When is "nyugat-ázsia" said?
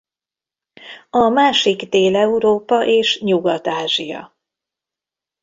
3.21-4.35